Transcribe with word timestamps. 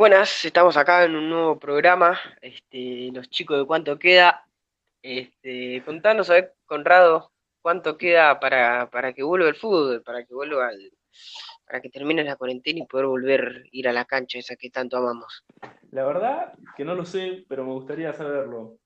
Buenas, 0.00 0.46
estamos 0.46 0.78
acá 0.78 1.04
en 1.04 1.14
un 1.14 1.28
nuevo 1.28 1.58
programa, 1.58 2.18
este, 2.40 3.10
los 3.12 3.28
chicos 3.28 3.58
de 3.58 3.66
cuánto 3.66 3.98
queda. 3.98 4.46
Este, 5.02 5.82
contanos, 5.84 6.30
a 6.30 6.32
ver, 6.32 6.54
Conrado, 6.64 7.32
cuánto 7.60 7.98
queda 7.98 8.40
para, 8.40 8.88
para 8.88 9.12
que 9.12 9.22
vuelva 9.22 9.50
el 9.50 9.56
fútbol, 9.56 10.02
para 10.02 10.24
que 10.24 10.32
vuelva 10.32 10.70
para 11.66 11.82
que 11.82 11.90
termine 11.90 12.24
la 12.24 12.36
cuarentena 12.36 12.78
y 12.78 12.86
poder 12.86 13.08
volver 13.08 13.62
a 13.62 13.68
ir 13.72 13.88
a 13.88 13.92
la 13.92 14.06
cancha 14.06 14.38
esa 14.38 14.56
que 14.56 14.70
tanto 14.70 14.96
amamos. 14.96 15.44
La 15.90 16.06
verdad 16.06 16.54
que 16.78 16.84
no 16.86 16.94
lo 16.94 17.04
sé, 17.04 17.44
pero 17.46 17.66
me 17.66 17.72
gustaría 17.72 18.14
saberlo. 18.14 18.78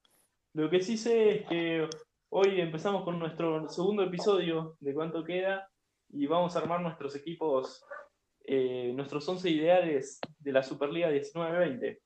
Lo 0.52 0.68
que 0.68 0.80
sí 0.80 0.96
sé 0.96 1.30
es 1.30 1.46
que 1.46 1.88
hoy 2.30 2.60
empezamos 2.60 3.04
con 3.04 3.20
nuestro 3.20 3.68
segundo 3.68 4.02
episodio 4.02 4.76
de 4.80 4.92
cuánto 4.92 5.22
queda 5.22 5.70
y 6.08 6.26
vamos 6.26 6.56
a 6.56 6.58
armar 6.58 6.80
nuestros 6.80 7.14
equipos 7.14 7.84
eh, 8.44 8.92
nuestros 8.94 9.28
11 9.28 9.50
ideales 9.50 10.20
de 10.38 10.52
la 10.52 10.62
Superliga 10.62 11.10
19-20. 11.10 11.98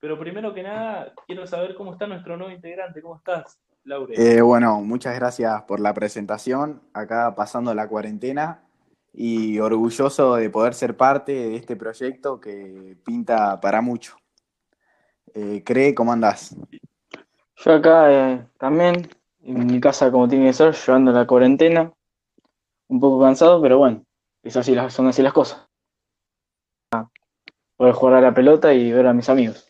Pero 0.00 0.18
primero 0.18 0.52
que 0.52 0.62
nada, 0.62 1.14
quiero 1.26 1.46
saber 1.46 1.74
cómo 1.74 1.92
está 1.92 2.06
nuestro 2.06 2.36
nuevo 2.36 2.52
integrante. 2.52 3.00
¿Cómo 3.00 3.16
estás, 3.16 3.58
Laure? 3.84 4.14
Eh, 4.16 4.42
bueno, 4.42 4.80
muchas 4.82 5.14
gracias 5.14 5.62
por 5.62 5.80
la 5.80 5.94
presentación. 5.94 6.82
Acá 6.92 7.34
pasando 7.34 7.74
la 7.74 7.88
cuarentena 7.88 8.62
y 9.14 9.58
orgulloso 9.60 10.34
de 10.34 10.50
poder 10.50 10.74
ser 10.74 10.96
parte 10.96 11.32
de 11.32 11.56
este 11.56 11.76
proyecto 11.76 12.40
que 12.40 12.96
pinta 13.04 13.60
para 13.60 13.80
mucho. 13.80 14.16
Eh, 15.32 15.62
Cree, 15.64 15.94
¿cómo 15.94 16.12
andás? 16.12 16.54
Yo 17.56 17.72
acá 17.72 18.12
eh, 18.12 18.46
también, 18.58 19.08
en 19.40 19.66
mi 19.66 19.80
casa 19.80 20.10
como 20.10 20.28
tiene 20.28 20.46
que 20.46 20.52
ser, 20.52 20.74
llevando 20.74 21.12
la 21.12 21.26
cuarentena. 21.26 21.92
Un 22.88 23.00
poco 23.00 23.22
cansado, 23.22 23.62
pero 23.62 23.78
bueno, 23.78 24.03
es 24.44 24.56
así, 24.56 24.74
las- 24.74 24.92
son 24.92 25.06
así 25.08 25.22
las 25.22 25.32
cosas. 25.32 25.66
Poder 27.76 27.94
jugar 27.94 28.14
a 28.16 28.20
la 28.20 28.34
pelota 28.34 28.72
y 28.72 28.92
ver 28.92 29.06
a 29.06 29.12
mis 29.12 29.28
amigos. 29.28 29.66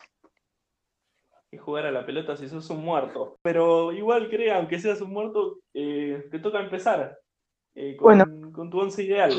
Y 1.50 1.56
jugar 1.56 1.86
a 1.86 1.90
la 1.92 2.04
pelota 2.04 2.36
si 2.36 2.48
sos 2.48 2.68
un 2.70 2.84
muerto. 2.84 3.36
Pero 3.42 3.92
igual, 3.92 4.28
crea, 4.28 4.58
aunque 4.58 4.78
seas 4.78 5.00
un 5.00 5.10
muerto, 5.12 5.60
eh, 5.72 6.26
te 6.30 6.38
toca 6.38 6.60
empezar 6.60 7.18
eh, 7.74 7.96
con, 7.96 8.04
Bueno. 8.18 8.52
con 8.52 8.68
tu 8.70 8.78
once 8.80 9.02
ideal. 9.02 9.32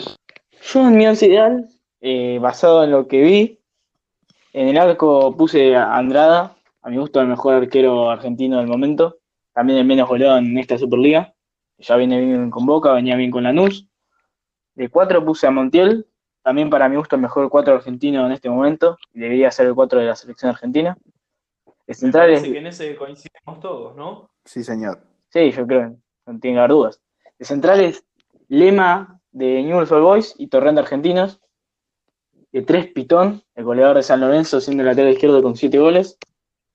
Yo 0.61 0.87
en 0.87 0.97
mi 0.97 1.05
once 1.05 1.27
ideal, 1.27 1.67
eh, 2.01 2.39
basado 2.41 2.83
en 2.83 2.91
lo 2.91 3.07
que 3.07 3.21
vi, 3.21 3.59
en 4.53 4.69
el 4.69 4.77
arco 4.77 5.35
puse 5.37 5.75
a 5.75 5.95
Andrada, 5.95 6.55
a 6.81 6.89
mi 6.89 6.97
gusto 6.97 7.21
el 7.21 7.27
mejor 7.27 7.53
arquero 7.55 8.09
argentino 8.09 8.57
del 8.57 8.67
momento, 8.67 9.17
también 9.53 9.79
el 9.79 9.85
menos 9.85 10.07
goleado 10.09 10.37
en 10.37 10.57
esta 10.57 10.77
Superliga, 10.77 11.33
ya 11.77 11.95
viene 11.97 12.19
bien 12.19 12.49
con 12.49 12.65
Boca, 12.65 12.93
venía 12.93 13.15
bien 13.15 13.31
con 13.31 13.43
Lanús. 13.43 13.87
De 14.75 14.89
cuatro 14.89 15.23
puse 15.23 15.47
a 15.47 15.51
Montiel, 15.51 16.05
también 16.43 16.69
para 16.69 16.87
mi 16.89 16.97
gusto 16.97 17.15
el 17.15 17.21
mejor 17.21 17.49
cuatro 17.49 17.75
argentino 17.75 18.25
en 18.25 18.31
este 18.31 18.49
momento, 18.49 18.97
y 19.13 19.19
debería 19.19 19.49
ser 19.51 19.67
el 19.67 19.75
cuatro 19.75 19.99
de 19.99 20.05
la 20.05 20.15
selección 20.15 20.51
argentina. 20.51 20.97
De 21.65 21.73
Me 21.87 21.93
centrales, 21.93 22.39
parece 22.39 22.53
que 22.53 22.59
en 22.59 22.67
ese 22.67 22.95
coincidimos 22.95 23.59
todos, 23.59 23.95
¿no? 23.95 24.29
Sí, 24.43 24.63
señor. 24.63 24.99
Sí, 25.29 25.51
yo 25.51 25.65
creo, 25.65 25.97
no 26.25 26.39
tiene 26.39 26.55
que 26.55 26.59
haber 26.59 26.71
dudas. 26.71 27.01
De 27.39 27.45
centrales, 27.45 28.05
Lema 28.47 29.19
de 29.31 29.63
Newell's 29.63 29.91
Old 29.91 30.03
Boys 30.03 30.35
y 30.37 30.47
Torrente 30.47 30.81
Argentinos. 30.81 31.41
De 32.51 32.61
tres, 32.61 32.87
Pitón, 32.87 33.43
el 33.55 33.65
goleador 33.65 33.97
de 33.97 34.03
San 34.03 34.21
Lorenzo, 34.21 34.61
siendo 34.61 34.83
el 34.83 34.87
lateral 34.87 35.11
izquierdo 35.11 35.43
con 35.43 35.55
siete 35.55 35.77
goles, 35.77 36.17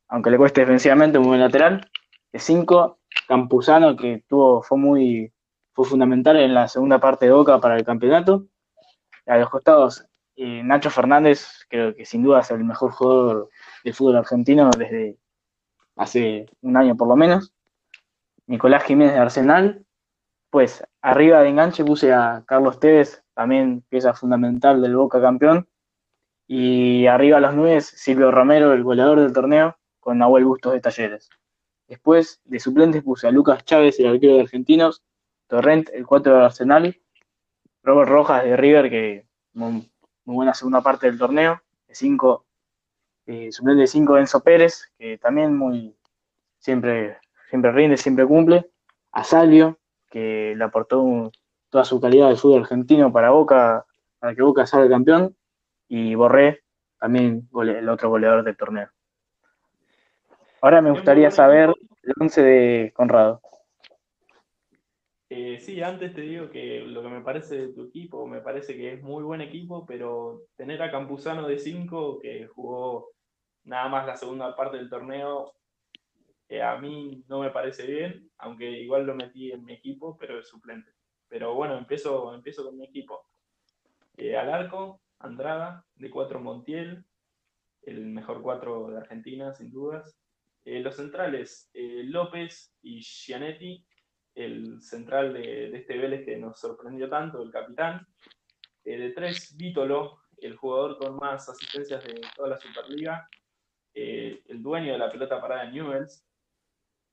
aunque 0.09 0.31
le 0.31 0.37
cueste 0.37 0.61
defensivamente, 0.61 1.19
un 1.19 1.29
buen 1.29 1.41
lateral. 1.41 1.91
De 2.33 2.39
cinco, 2.39 2.98
Campuzano, 3.27 3.97
que 3.97 4.25
tuvo, 4.29 4.62
fue 4.62 4.77
muy 4.77 5.33
fue 5.81 5.89
fundamental 5.89 6.36
en 6.36 6.53
la 6.53 6.69
segunda 6.69 7.00
parte 7.00 7.25
de 7.25 7.33
Boca 7.33 7.59
para 7.59 7.75
el 7.75 7.84
campeonato. 7.86 8.45
A 9.25 9.39
los 9.39 9.48
costados, 9.48 10.05
eh, 10.36 10.62
Nacho 10.62 10.91
Fernández, 10.91 11.64
creo 11.70 11.95
que 11.95 12.05
sin 12.05 12.23
duda 12.23 12.41
es 12.41 12.50
el 12.50 12.62
mejor 12.64 12.92
jugador 12.92 13.48
del 13.83 13.95
fútbol 13.95 14.17
argentino 14.17 14.69
desde 14.77 15.17
hace 15.97 16.45
un 16.61 16.77
año 16.77 16.98
por 16.98 17.08
lo 17.08 17.17
menos. 17.17 17.55
Nicolás 18.47 18.84
Jiménez 18.84 19.14
de 19.14 19.20
Arsenal. 19.20 19.86
Pues 20.51 20.85
arriba 21.01 21.41
de 21.41 21.48
enganche 21.48 21.83
puse 21.83 22.12
a 22.12 22.45
Carlos 22.47 22.79
Tevez, 22.79 23.24
también 23.33 23.83
pieza 23.89 24.12
fundamental 24.12 24.83
del 24.83 24.97
Boca 24.97 25.18
campeón. 25.23 25.67
Y 26.47 27.07
arriba 27.07 27.39
a 27.39 27.41
los 27.41 27.55
nueve, 27.55 27.80
Silvio 27.80 28.30
Romero, 28.30 28.74
el 28.74 28.83
goleador 28.83 29.20
del 29.20 29.33
torneo, 29.33 29.79
con 29.98 30.18
Nahuel 30.18 30.45
Bustos 30.45 30.74
de 30.74 30.80
Talleres. 30.80 31.30
Después 31.89 32.42
de 32.45 32.61
suplentes 32.61 33.02
puse 33.02 33.29
a 33.29 33.30
Lucas 33.30 33.64
Chávez, 33.64 33.98
el 33.98 34.08
arquero 34.08 34.35
de 34.35 34.41
Argentinos, 34.42 35.02
Torrent, 35.50 35.90
el 35.92 36.06
4 36.06 36.38
de 36.38 36.44
Arsenal, 36.44 36.96
Robert 37.83 38.08
Rojas 38.08 38.44
de 38.44 38.56
River, 38.56 38.88
que 38.88 39.27
muy, 39.52 39.90
muy 40.24 40.36
buena 40.36 40.55
segunda 40.55 40.80
parte 40.80 41.06
del 41.06 41.18
torneo, 41.18 41.61
de 41.88 41.94
5, 41.94 42.46
suplente 43.50 43.80
de 43.83 43.86
5 43.86 44.16
Enzo 44.18 44.40
Pérez, 44.42 44.90
que 44.98 45.18
también 45.18 45.56
muy 45.56 45.94
siempre, 46.58 47.18
siempre 47.48 47.72
rinde, 47.72 47.96
siempre 47.96 48.27
cumple, 48.27 48.70
a 49.12 49.24
Salvio, 49.24 49.78
que 50.08 50.55
le 50.56 50.64
aportó 50.64 51.00
un- 51.02 51.30
toda 51.68 51.84
su 51.84 52.00
calidad 52.00 52.28
de 52.28 52.36
fútbol 52.36 52.62
argentino 52.62 53.12
para 53.12 53.30
Boca, 53.30 53.86
para 54.18 54.34
que 54.34 54.42
Boca 54.42 54.67
salga 54.67 54.88
campeón, 54.88 55.36
y 55.88 56.14
Borré, 56.14 56.62
también 56.98 57.48
gole- 57.50 57.78
el 57.78 57.88
otro 57.88 58.08
goleador 58.08 58.44
del 58.44 58.56
torneo. 58.56 58.88
Ahora 60.62 60.82
me 60.82 60.90
gustaría 60.90 61.30
saber 61.30 61.72
el 62.02 62.14
11 62.20 62.42
de 62.42 62.92
Conrado. 62.94 63.40
Eh, 65.33 65.61
sí, 65.61 65.80
antes 65.80 66.13
te 66.13 66.23
digo 66.23 66.51
que 66.51 66.80
lo 66.80 67.02
que 67.02 67.08
me 67.08 67.20
parece 67.20 67.57
de 67.68 67.73
tu 67.73 67.85
equipo, 67.85 68.27
me 68.27 68.41
parece 68.41 68.77
que 68.77 68.95
es 68.95 69.02
muy 69.02 69.23
buen 69.23 69.41
equipo, 69.41 69.86
pero 69.86 70.42
tener 70.57 70.83
a 70.83 70.91
Campuzano 70.91 71.46
de 71.46 71.57
5, 71.57 72.18
que 72.18 72.48
jugó 72.48 73.13
nada 73.63 73.89
más 73.89 74.07
la 74.08 74.17
segunda 74.17 74.57
parte 74.57 74.79
del 74.79 74.91
torneo, 74.91 75.55
eh, 76.48 76.61
a 76.63 76.77
mí 76.79 77.24
no 77.29 77.39
me 77.39 77.51
parece 77.51 77.86
bien, 77.86 78.29
aunque 78.39 78.68
igual 78.68 79.07
lo 79.07 79.14
metí 79.14 79.52
en 79.52 79.64
mi 79.64 79.74
equipo, 79.74 80.17
pero 80.18 80.41
es 80.41 80.48
suplente. 80.48 80.91
Pero 81.29 81.55
bueno, 81.55 81.79
empiezo, 81.79 82.35
empiezo 82.35 82.64
con 82.64 82.77
mi 82.77 82.86
equipo. 82.86 83.29
Eh, 84.17 84.36
al 84.36 84.68
Andrada, 85.20 85.86
de 85.95 86.11
4 86.11 86.41
Montiel, 86.41 87.05
el 87.83 88.07
mejor 88.07 88.42
4 88.42 88.89
de 88.91 88.98
Argentina, 88.98 89.55
sin 89.55 89.70
dudas. 89.70 90.18
Eh, 90.64 90.80
los 90.80 90.97
centrales, 90.97 91.70
López 91.73 92.74
y 92.83 93.01
Gianetti, 93.01 93.86
el 94.35 94.80
central 94.80 95.33
de, 95.33 95.70
de 95.70 95.79
este 95.79 95.98
Vélez 95.98 96.24
que 96.24 96.36
nos 96.36 96.58
sorprendió 96.58 97.08
tanto, 97.08 97.42
el 97.42 97.51
capitán. 97.51 98.07
Eh, 98.85 98.98
de 98.98 99.11
tres, 99.11 99.57
Vítolo, 99.57 100.20
el 100.39 100.57
jugador 100.57 100.98
con 100.98 101.17
más 101.17 101.48
asistencias 101.48 102.02
de 102.05 102.20
toda 102.35 102.51
la 102.51 102.57
Superliga, 102.57 103.29
eh, 103.95 104.42
el 104.46 104.63
dueño 104.63 104.92
de 104.92 104.98
la 104.98 105.11
pelota 105.11 105.41
parada 105.41 105.64
de 105.64 105.73
Newells. 105.73 106.24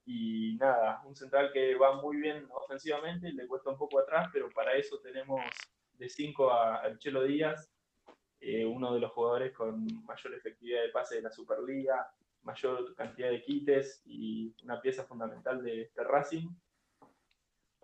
Y 0.05 0.55
nada, 0.57 1.01
un 1.05 1.15
central 1.15 1.51
que 1.51 1.75
va 1.75 2.01
muy 2.01 2.17
bien 2.17 2.47
ofensivamente, 2.51 3.31
le 3.33 3.45
cuesta 3.45 3.71
un 3.71 3.77
poco 3.77 3.99
atrás, 3.99 4.29
pero 4.31 4.49
para 4.51 4.73
eso 4.73 4.99
tenemos 4.99 5.41
de 5.93 6.07
5 6.07 6.49
a, 6.49 6.77
al 6.77 6.97
Chelo 6.99 7.23
Díaz, 7.23 7.69
eh, 8.39 8.65
uno 8.65 8.93
de 8.93 9.01
los 9.01 9.11
jugadores 9.11 9.53
con 9.53 9.85
mayor 10.05 10.33
efectividad 10.35 10.83
de 10.83 10.89
pase 10.89 11.15
de 11.15 11.23
la 11.23 11.31
Superliga, 11.31 12.09
mayor 12.43 12.95
cantidad 12.95 13.29
de 13.29 13.41
quites 13.41 14.01
y 14.05 14.55
una 14.63 14.79
pieza 14.79 15.03
fundamental 15.03 15.61
de, 15.61 15.91
de 15.93 16.03
Racing. 16.03 16.47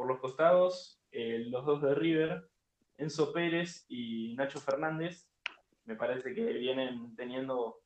Por 0.04 0.12
los 0.12 0.20
costados, 0.20 1.02
eh, 1.14 1.46
los 1.48 1.66
dos 1.66 1.82
de 1.82 1.96
River, 1.96 2.50
Enzo 2.98 3.32
Pérez 3.32 3.86
y 3.88 4.36
Nacho 4.36 4.60
Fernández, 4.60 5.30
me 5.86 5.96
parece 5.96 6.34
que 6.34 6.44
vienen 6.44 7.16
teniendo 7.16 7.78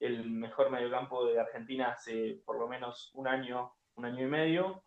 el 0.00 0.28
mejor 0.28 0.72
mediocampo 0.72 1.24
de 1.26 1.38
Argentina 1.38 1.92
hace 1.92 2.42
por 2.44 2.58
lo 2.58 2.66
menos 2.66 3.12
un 3.14 3.28
año, 3.28 3.72
un 3.94 4.04
año 4.04 4.26
y 4.26 4.28
medio. 4.28 4.82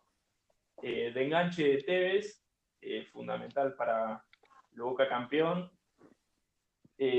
Eh, 0.82 1.10
de 1.10 1.24
enganche 1.24 1.66
de 1.66 1.78
Tevez, 1.78 2.44
eh, 2.82 3.02
fundamental 3.06 3.74
para 3.74 4.22
Boca 4.72 5.08
campeón. 5.08 5.72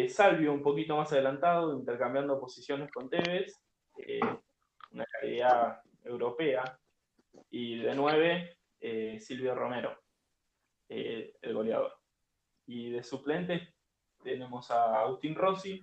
Salvio 0.10 0.54
un 0.54 0.62
poquito 0.62 0.96
más 0.96 1.12
adelantado, 1.12 1.76
intercambiando 1.76 2.40
posiciones 2.40 2.92
con 2.92 3.10
Tevez, 3.10 3.60
una 4.92 5.06
calidad 5.06 5.82
europea. 6.04 6.80
Y 7.50 7.80
de 7.80 7.96
nueve, 7.96 8.59
eh, 8.80 9.20
Silvio 9.20 9.56
Romero, 9.56 9.98
eh, 10.88 11.36
el 11.42 11.54
goleador. 11.54 11.94
Y 12.66 12.92
de 12.92 13.04
suplentes 13.04 13.62
tenemos 14.24 14.70
a 14.72 15.02
Agustín 15.02 15.36
Rossi, 15.36 15.82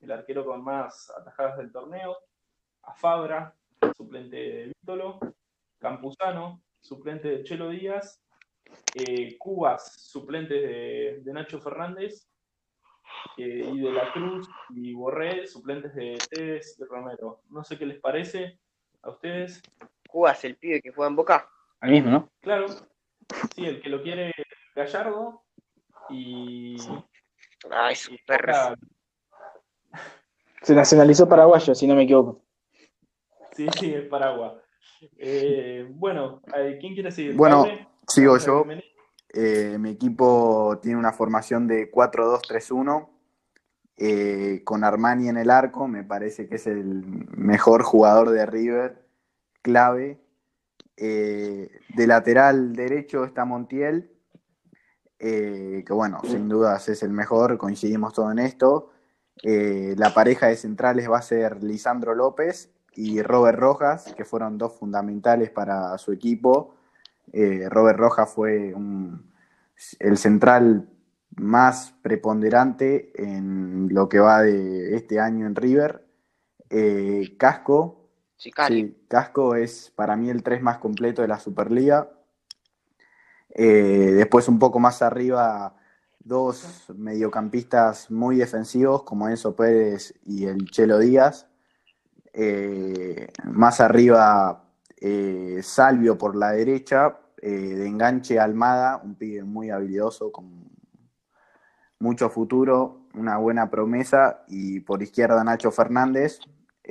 el 0.00 0.12
arquero 0.12 0.44
con 0.44 0.62
más 0.62 1.10
atajadas 1.10 1.58
del 1.58 1.72
torneo, 1.72 2.16
a 2.82 2.94
Fabra, 2.94 3.54
suplente 3.96 4.36
de 4.36 4.72
Vítolo, 4.80 5.18
Campuzano, 5.78 6.62
suplente 6.80 7.28
de 7.28 7.44
Chelo 7.44 7.70
Díaz, 7.70 8.22
eh, 8.94 9.36
Cubas, 9.38 10.02
suplente 10.02 10.54
de, 10.54 11.32
Nacho 11.32 11.60
Fernández, 11.60 12.26
y 13.36 13.80
de 13.80 13.92
la 13.92 14.12
Cruz 14.12 14.48
y 14.70 14.94
Borré, 14.94 15.46
suplentes 15.46 15.94
de 15.94 16.16
Tevez 16.30 16.78
y 16.78 16.84
Romero. 16.84 17.42
No 17.50 17.64
sé 17.64 17.76
qué 17.76 17.86
les 17.86 18.00
parece 18.00 18.60
a 19.02 19.10
ustedes. 19.10 19.62
Cubas, 20.08 20.44
el 20.44 20.56
pibe 20.56 20.80
que 20.80 20.92
juega 20.92 21.08
en 21.08 21.16
Boca. 21.16 21.50
Al 21.80 21.90
mismo, 21.90 22.10
¿no? 22.10 22.30
Claro, 22.40 22.68
sí, 22.68 23.64
el 23.64 23.80
que 23.80 23.88
lo 23.88 24.02
quiere 24.02 24.32
Gallardo 24.74 25.42
y 26.10 26.76
es 27.90 28.08
un 28.08 28.18
perro. 28.26 28.74
Se 30.62 30.74
nacionalizó 30.74 31.28
paraguayo, 31.28 31.74
si 31.74 31.86
no 31.86 31.94
me 31.94 32.02
equivoco. 32.02 32.42
Sí, 33.52 33.66
sí, 33.78 33.94
es 33.94 34.06
Paraguay. 34.06 34.52
Eh, 35.18 35.86
bueno, 35.90 36.42
eh, 36.54 36.78
¿quién 36.80 36.94
quiere 36.94 37.10
seguir? 37.10 37.34
Bueno, 37.34 37.66
sigo 38.06 38.36
yo. 38.38 38.64
Eh, 39.32 39.76
mi 39.78 39.90
equipo 39.90 40.78
tiene 40.82 40.98
una 40.98 41.12
formación 41.12 41.68
de 41.68 41.90
4-2-3-1, 41.90 43.08
eh, 43.96 44.62
con 44.64 44.82
Armani 44.82 45.28
en 45.28 45.36
el 45.36 45.50
arco, 45.50 45.86
me 45.86 46.02
parece 46.02 46.48
que 46.48 46.56
es 46.56 46.66
el 46.66 47.04
mejor 47.36 47.82
jugador 47.84 48.30
de 48.30 48.44
River, 48.44 49.06
clave. 49.62 50.20
Eh, 51.02 51.70
de 51.96 52.06
lateral 52.06 52.74
derecho 52.74 53.24
está 53.24 53.46
Montiel, 53.46 54.10
eh, 55.18 55.82
que 55.86 55.92
bueno, 55.94 56.20
sin 56.24 56.46
dudas 56.46 56.90
es 56.90 57.02
el 57.02 57.10
mejor, 57.10 57.56
coincidimos 57.56 58.12
todo 58.12 58.30
en 58.30 58.38
esto. 58.38 58.90
Eh, 59.42 59.94
la 59.96 60.12
pareja 60.12 60.48
de 60.48 60.56
centrales 60.56 61.10
va 61.10 61.16
a 61.16 61.22
ser 61.22 61.64
Lisandro 61.64 62.14
López 62.14 62.70
y 62.92 63.22
Robert 63.22 63.58
Rojas, 63.58 64.12
que 64.14 64.26
fueron 64.26 64.58
dos 64.58 64.74
fundamentales 64.74 65.50
para 65.50 65.96
su 65.96 66.12
equipo. 66.12 66.74
Robert 67.32 67.98
Rojas 67.98 68.30
fue 68.34 68.74
el 70.00 70.18
central 70.18 70.86
más 71.36 71.94
preponderante 72.02 73.12
en 73.14 73.88
lo 73.90 74.08
que 74.10 74.18
va 74.18 74.42
de 74.42 74.96
este 74.96 75.18
año 75.18 75.46
en 75.46 75.54
River. 75.54 76.04
Casco, 77.38 77.99
Sí, 78.40 78.50
Casco 79.06 79.54
es 79.54 79.92
para 79.94 80.16
mí 80.16 80.30
el 80.30 80.42
3 80.42 80.62
más 80.62 80.78
completo 80.78 81.20
de 81.20 81.28
la 81.28 81.38
Superliga. 81.38 82.10
Eh, 83.50 84.12
después 84.16 84.48
un 84.48 84.58
poco 84.58 84.80
más 84.80 85.02
arriba, 85.02 85.76
dos 86.18 86.86
mediocampistas 86.96 88.10
muy 88.10 88.36
defensivos 88.36 89.02
como 89.02 89.28
Enzo 89.28 89.54
Pérez 89.54 90.14
y 90.24 90.46
el 90.46 90.70
Chelo 90.70 90.98
Díaz. 90.98 91.48
Eh, 92.32 93.30
más 93.44 93.78
arriba, 93.82 94.64
eh, 94.96 95.60
Salvio 95.62 96.16
por 96.16 96.34
la 96.34 96.52
derecha, 96.52 97.18
de 97.42 97.86
enganche 97.86 98.38
Almada, 98.38 99.02
un 99.04 99.16
pibe 99.16 99.44
muy 99.44 99.68
habilidoso, 99.68 100.32
con 100.32 100.70
mucho 101.98 102.30
futuro, 102.30 103.02
una 103.12 103.36
buena 103.36 103.68
promesa, 103.68 104.44
y 104.48 104.80
por 104.80 105.02
izquierda 105.02 105.44
Nacho 105.44 105.70
Fernández, 105.70 106.40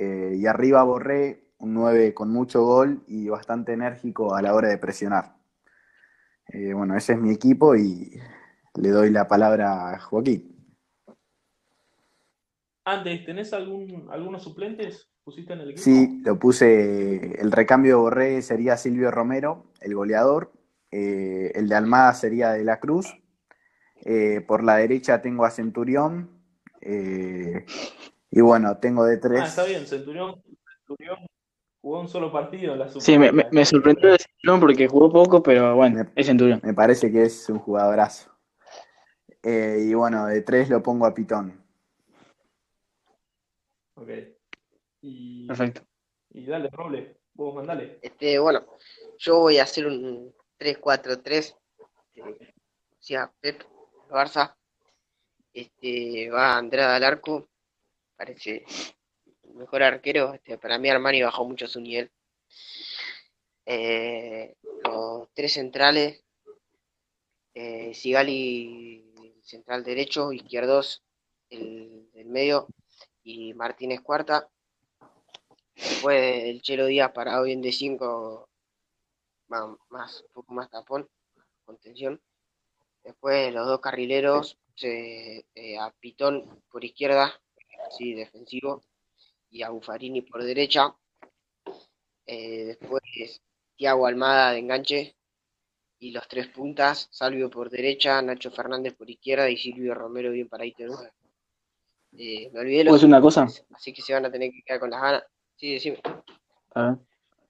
eh, 0.02 0.34
y 0.34 0.46
arriba 0.46 0.82
Borré, 0.82 1.52
un 1.58 1.74
9 1.74 2.14
con 2.14 2.30
mucho 2.30 2.64
gol 2.64 3.04
y 3.06 3.28
bastante 3.28 3.74
enérgico 3.74 4.34
a 4.34 4.40
la 4.40 4.54
hora 4.54 4.70
de 4.70 4.78
presionar. 4.78 5.36
Eh, 6.48 6.72
bueno, 6.72 6.96
ese 6.96 7.12
es 7.12 7.18
mi 7.18 7.30
equipo 7.30 7.76
y 7.76 8.18
le 8.76 8.88
doy 8.88 9.10
la 9.10 9.28
palabra 9.28 9.90
a 9.90 9.98
Joaquín. 10.00 10.56
Antes, 12.82 13.26
¿tenés 13.26 13.52
algún, 13.52 14.08
algunos 14.10 14.42
suplentes? 14.42 15.10
¿Pusiste 15.22 15.52
en 15.52 15.60
el 15.60 15.70
equipo? 15.72 15.82
Sí, 15.82 16.22
lo 16.24 16.38
puse, 16.38 17.38
el 17.38 17.52
recambio 17.52 17.96
de 17.96 18.00
Borré 18.00 18.40
sería 18.40 18.78
Silvio 18.78 19.10
Romero, 19.10 19.66
el 19.82 19.94
goleador, 19.94 20.50
eh, 20.90 21.52
el 21.54 21.68
de 21.68 21.74
Almada 21.74 22.14
sería 22.14 22.52
de 22.52 22.64
la 22.64 22.80
Cruz, 22.80 23.18
eh, 24.06 24.40
por 24.48 24.64
la 24.64 24.76
derecha 24.76 25.20
tengo 25.20 25.44
a 25.44 25.50
Centurión, 25.50 26.40
y 28.30 28.40
bueno, 28.40 28.78
tengo 28.78 29.04
de 29.04 29.18
tres... 29.18 29.40
Ah, 29.42 29.46
está 29.46 29.64
bien, 29.64 29.86
Centurión, 29.86 30.42
Centurión 30.86 31.18
jugó 31.82 32.00
un 32.00 32.08
solo 32.08 32.30
partido 32.32 32.72
en 32.74 32.78
la 32.78 32.88
Sí, 32.88 33.18
me, 33.18 33.32
me- 33.32 33.46
me 33.50 33.64
sorprendió 33.64 34.16
Centurión 34.16 34.60
porque 34.60 34.88
jugó 34.88 35.10
poco, 35.10 35.42
pero 35.42 35.74
bueno, 35.76 36.04
es 36.14 36.26
Centurión. 36.26 36.60
Me 36.62 36.74
parece 36.74 37.10
que 37.10 37.22
es 37.22 37.48
un 37.48 37.58
jugadorazo. 37.58 38.30
Eh, 39.42 39.86
y 39.88 39.94
bueno, 39.94 40.26
de 40.26 40.42
tres 40.42 40.68
lo 40.68 40.82
pongo 40.82 41.06
a 41.06 41.14
Pitón. 41.14 41.64
Ok. 43.94 44.08
Y, 45.02 45.46
Perfecto. 45.46 45.82
y 46.30 46.44
dale, 46.46 46.68
Roble, 46.70 47.16
vos 47.34 47.54
mandale. 47.54 47.98
Este, 48.02 48.38
bueno, 48.38 48.66
yo 49.18 49.40
voy 49.40 49.58
a 49.58 49.62
hacer 49.64 49.86
un 49.86 50.34
3-4-3. 50.58 51.56
Este, 52.14 52.22
o 52.22 53.02
sea, 53.02 53.32
Pep, 53.40 53.62
Barça. 54.10 54.54
Este, 55.52 56.30
va 56.30 56.56
Andrada 56.58 56.96
al 56.96 57.04
arco. 57.04 57.48
Parece 58.20 58.66
el 59.44 59.54
mejor 59.54 59.82
arquero. 59.82 60.34
Este, 60.34 60.58
para 60.58 60.78
mí 60.78 60.90
Armani 60.90 61.22
bajó 61.22 61.42
mucho 61.48 61.66
su 61.66 61.80
nivel. 61.80 62.10
Eh, 63.64 64.56
los 64.84 65.32
tres 65.32 65.54
centrales. 65.54 66.22
Eh, 67.54 67.94
Sigali, 67.94 69.10
el 69.22 69.42
central 69.42 69.84
derecho, 69.84 70.34
izquierdos, 70.34 71.02
el 71.48 72.10
del 72.12 72.26
medio, 72.26 72.68
y 73.22 73.54
Martínez 73.54 74.02
cuarta. 74.02 74.50
Después 75.74 76.44
el 76.44 76.60
Chelo 76.60 76.84
Díaz 76.84 77.12
parado 77.12 77.44
bien 77.44 77.62
de 77.62 77.72
5, 77.72 78.50
más, 79.48 80.20
un 80.26 80.32
poco 80.34 80.52
más 80.52 80.68
tapón, 80.68 81.08
contención. 81.64 82.20
Después 83.02 83.50
los 83.54 83.66
dos 83.66 83.80
carrileros, 83.80 84.58
eh, 84.82 85.42
eh, 85.54 85.78
a 85.78 85.90
Pitón 86.00 86.62
por 86.70 86.84
izquierda, 86.84 87.40
sí, 87.90 88.14
defensivo, 88.14 88.82
y 89.50 89.62
a 89.62 89.70
Buffarini 89.70 90.22
por 90.22 90.42
derecha. 90.42 90.94
Eh, 92.26 92.64
después 92.64 93.02
Tiago 93.76 94.06
Almada 94.06 94.52
de 94.52 94.58
enganche, 94.58 95.16
y 95.98 96.12
los 96.12 96.26
tres 96.28 96.48
puntas, 96.48 97.08
Salvio 97.10 97.50
por 97.50 97.68
derecha, 97.68 98.22
Nacho 98.22 98.50
Fernández 98.50 98.94
por 98.94 99.08
izquierda 99.10 99.48
y 99.50 99.56
Silvio 99.56 99.94
Romero 99.94 100.30
bien 100.30 100.48
de 100.50 100.86
nueve. 100.86 101.12
Eh, 102.16 102.50
me 102.52 102.60
olvidé 102.60 102.84
¿Puedo 102.84 102.92
los 102.92 102.94
decir 102.94 103.08
una 103.08 103.20
cosa? 103.20 103.46
así 103.74 103.92
que 103.92 104.02
se 104.02 104.14
van 104.14 104.24
a 104.24 104.32
tener 104.32 104.50
que 104.50 104.62
quedar 104.62 104.80
con 104.80 104.90
las 104.90 105.00
ganas. 105.00 105.22
Sí, 105.56 105.74
decime. 105.74 105.98
A 106.74 106.82
ver. 106.82 106.96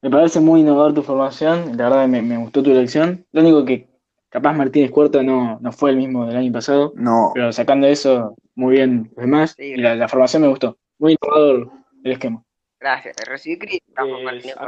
Me 0.03 0.11
parece 0.11 0.41
muy 0.41 0.61
innovador 0.61 0.95
tu 0.95 1.03
formación, 1.03 1.77
la 1.77 1.89
verdad 1.91 2.09
me, 2.09 2.23
me 2.23 2.39
gustó 2.39 2.63
tu 2.63 2.71
elección. 2.71 3.25
Lo 3.33 3.43
único 3.43 3.65
que 3.65 3.87
capaz 4.31 4.55
Martínez 4.55 4.91
Cuarta 4.91 5.23
no, 5.23 5.59
no 5.61 5.73
fue 5.73 5.91
el 5.91 5.97
mismo 5.97 6.27
del 6.27 6.37
año 6.37 6.53
pasado, 6.53 6.93
No, 6.97 7.33
pero 7.35 7.53
sacando 7.53 7.87
eso, 7.87 8.35
muy 8.61 8.77
bien 8.77 9.11
los 9.17 9.25
demás. 9.25 9.55
Sí, 9.57 9.73
Y 9.73 9.77
la, 9.77 9.95
la 9.97 10.09
formación 10.09 10.43
me 10.43 10.49
gustó. 10.49 10.77
Muy 10.99 11.17
innovador 11.21 11.71
el 12.05 12.13
esquema. 12.13 12.45
Gracias. 12.79 13.17
Recibí 13.27 13.59
críticas 13.59 14.07
por 14.07 14.21
Eh, 14.21 14.25
Martínez 14.25 14.57
a, 14.57 14.67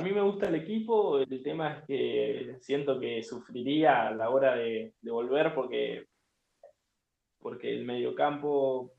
mí, 0.00 0.10
a 0.10 0.14
me 0.14 0.22
gusta 0.22 0.48
el 0.48 0.54
equipo, 0.56 1.18
el 1.18 1.42
tema 1.42 1.78
es 1.78 1.84
que 1.86 2.56
siento 2.60 2.98
que 3.00 3.22
sufriría 3.22 4.08
a 4.08 4.14
la 4.14 4.30
hora 4.30 4.54
de, 4.56 4.94
de 5.00 5.10
volver 5.10 5.54
porque, 5.54 6.06
porque 7.40 7.72
el 7.72 7.84
mediocampo 7.84 8.92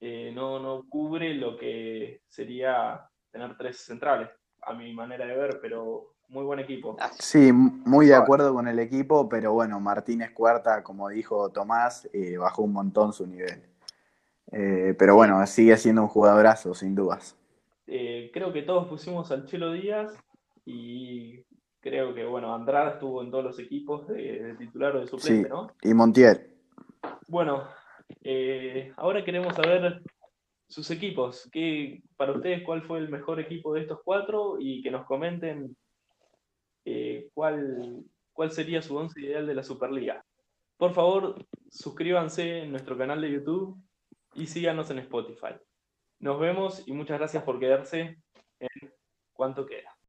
eh, 0.00 0.32
no, 0.34 0.58
no 0.58 0.86
cubre 0.88 1.34
lo 1.34 1.56
que 1.56 2.22
sería 2.28 3.08
tener 3.30 3.56
tres 3.56 3.78
centrales, 3.78 4.30
a 4.62 4.72
mi 4.74 4.92
manera 4.94 5.26
de 5.26 5.36
ver, 5.36 5.58
pero 5.60 6.14
muy 6.30 6.44
buen 6.44 6.60
equipo. 6.60 6.96
Sí, 7.18 7.52
muy 7.52 8.06
de 8.06 8.14
acuerdo 8.14 8.54
con 8.54 8.68
el 8.68 8.78
equipo, 8.78 9.28
pero 9.28 9.52
bueno, 9.52 9.80
Martínez 9.80 10.30
Cuarta, 10.30 10.82
como 10.82 11.08
dijo 11.08 11.50
Tomás, 11.50 12.08
eh, 12.12 12.36
bajó 12.36 12.62
un 12.62 12.72
montón 12.72 13.12
su 13.12 13.26
nivel. 13.26 13.62
Eh, 14.52 14.94
pero 14.98 15.16
bueno, 15.16 15.44
sigue 15.46 15.76
siendo 15.76 16.02
un 16.02 16.08
jugadorazo, 16.08 16.74
sin 16.74 16.94
dudas. 16.94 17.36
Eh, 17.86 18.30
creo 18.32 18.52
que 18.52 18.62
todos 18.62 18.86
pusimos 18.88 19.30
al 19.32 19.44
Chelo 19.46 19.72
Díaz 19.72 20.12
y 20.64 21.44
creo 21.80 22.14
que, 22.14 22.24
bueno, 22.24 22.54
Andrada 22.54 22.92
estuvo 22.92 23.22
en 23.22 23.30
todos 23.30 23.44
los 23.44 23.58
equipos 23.58 24.06
de, 24.06 24.42
de 24.42 24.54
titular 24.54 24.96
o 24.96 25.00
de 25.00 25.06
suplente, 25.08 25.48
Sí. 25.48 25.50
¿no? 25.50 25.72
Y 25.82 25.94
Montiel, 25.94 26.48
Bueno, 27.28 27.64
ahora 28.96 29.24
queremos 29.24 29.54
saber 29.56 30.00
sus 30.68 30.88
equipos. 30.92 31.48
¿Qué, 31.52 32.02
para 32.16 32.32
ustedes, 32.32 32.62
cuál 32.64 32.82
fue 32.82 32.98
el 32.98 33.08
mejor 33.08 33.40
equipo 33.40 33.74
de 33.74 33.80
estos 33.82 33.98
cuatro? 34.04 34.56
Y 34.60 34.82
que 34.82 34.90
nos 34.92 35.04
comenten 35.06 35.76
eh, 36.84 37.28
cuál, 37.34 38.04
cuál 38.32 38.50
sería 38.50 38.82
su 38.82 38.96
once 38.96 39.20
ideal 39.20 39.46
de 39.46 39.54
la 39.54 39.62
Superliga. 39.62 40.24
Por 40.76 40.94
favor, 40.94 41.36
suscríbanse 41.70 42.62
en 42.62 42.70
nuestro 42.70 42.96
canal 42.96 43.20
de 43.20 43.32
YouTube 43.32 43.76
y 44.34 44.46
síganos 44.46 44.90
en 44.90 45.00
Spotify. 45.00 45.54
Nos 46.20 46.40
vemos 46.40 46.86
y 46.86 46.92
muchas 46.92 47.18
gracias 47.18 47.42
por 47.42 47.58
quedarse 47.58 48.18
en 48.58 48.92
cuánto 49.32 49.66
queda. 49.66 49.99